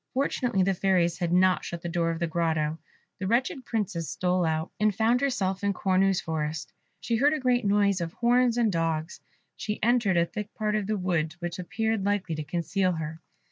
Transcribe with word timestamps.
Fortunately 0.15 0.63
the 0.63 0.73
fairies 0.73 1.19
had 1.19 1.31
not 1.31 1.63
shut 1.63 1.83
the 1.83 1.87
door 1.87 2.09
of 2.09 2.17
the 2.17 2.25
grotto. 2.25 2.79
The 3.19 3.27
wretched 3.27 3.65
Princess 3.67 4.09
stole 4.09 4.45
out, 4.45 4.71
and 4.79 4.95
found 4.95 5.21
herself 5.21 5.63
in 5.63 5.73
Cornue's 5.75 6.19
forest. 6.19 6.73
She 7.01 7.17
heard 7.17 7.33
a 7.33 7.39
great 7.39 7.65
noise 7.65 8.01
of 8.01 8.13
horns 8.13 8.57
and 8.57 8.71
dogs; 8.71 9.19
she 9.55 9.77
entered 9.83 10.17
a 10.17 10.25
thick 10.25 10.51
part 10.55 10.73
of 10.73 10.87
the 10.87 10.97
wood 10.97 11.35
which 11.37 11.59
appeared 11.59 12.03
likely 12.03 12.33
to 12.33 12.43
conceal 12.43 12.93
her. 12.93 13.21